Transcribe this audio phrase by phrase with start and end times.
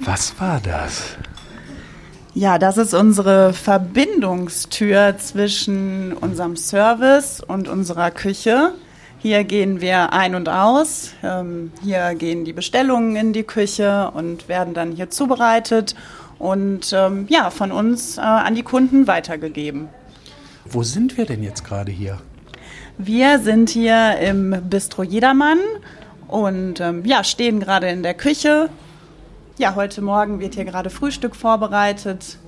[0.00, 1.16] Was war das?
[2.34, 8.72] Ja, das ist unsere Verbindungstür zwischen unserem Service und unserer Küche.
[9.18, 11.12] Hier gehen wir ein und aus.
[11.22, 15.94] Ähm, hier gehen die Bestellungen in die Küche und werden dann hier zubereitet
[16.38, 19.88] und ähm, ja, von uns äh, an die Kunden weitergegeben.
[20.64, 22.18] Wo sind wir denn jetzt gerade hier?
[22.98, 25.58] Wir sind hier im Bistro Jedermann
[26.26, 28.70] und ähm, ja, stehen gerade in der Küche.
[29.58, 32.38] Ja, heute Morgen wird hier gerade Frühstück vorbereitet.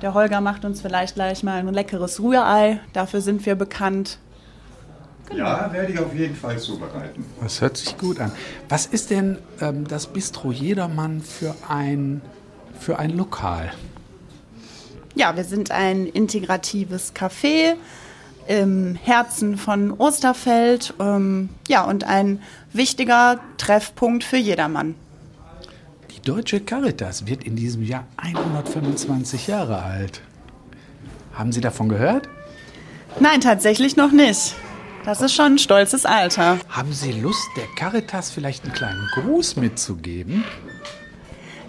[0.00, 2.80] Der Holger macht uns vielleicht gleich mal ein leckeres Rührei.
[2.94, 4.18] Dafür sind wir bekannt.
[5.28, 5.44] Genau.
[5.44, 7.26] Ja, werde ich auf jeden Fall zubereiten.
[7.42, 8.32] Das hört sich gut an.
[8.70, 12.22] Was ist denn ähm, das Bistro Jedermann für ein,
[12.78, 13.70] für ein Lokal?
[15.14, 17.74] Ja, wir sind ein integratives Café
[18.48, 20.94] im Herzen von Osterfeld.
[20.98, 22.40] Ähm, ja, und ein
[22.72, 24.94] wichtiger Treffpunkt für jedermann.
[26.20, 30.20] Die Deutsche Caritas wird in diesem Jahr 125 Jahre alt.
[31.32, 32.28] Haben Sie davon gehört?
[33.20, 34.54] Nein, tatsächlich noch nicht.
[35.06, 36.58] Das ist schon ein stolzes Alter.
[36.68, 40.44] Haben Sie Lust, der Caritas vielleicht einen kleinen Gruß mitzugeben?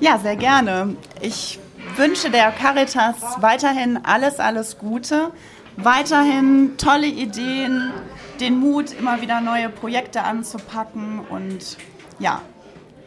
[0.02, 0.98] Ja, sehr gerne.
[1.22, 1.58] Ich
[1.96, 5.32] wünsche der Caritas weiterhin alles, alles Gute,
[5.78, 7.94] weiterhin tolle Ideen,
[8.42, 11.78] den Mut, immer wieder neue Projekte anzupacken und
[12.20, 12.42] ja,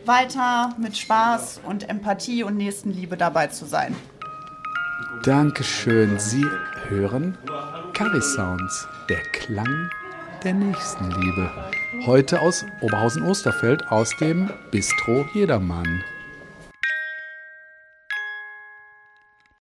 [0.07, 3.95] weiter mit Spaß und Empathie und Nächstenliebe dabei zu sein.
[5.23, 6.19] Dankeschön.
[6.19, 6.45] Sie
[6.89, 7.39] hören
[7.93, 9.89] Caris Sounds, der Klang
[10.45, 11.51] der Nächstenliebe.
[12.05, 16.03] Heute aus Oberhausen-Osterfeld aus dem Bistro Jedermann.